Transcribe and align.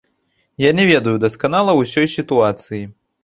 Я 0.61 0.71
не 0.77 0.85
ведаю 0.91 1.13
дасканала 1.25 1.75
ўсёй 1.81 2.07
сітуацыі. 2.17 2.83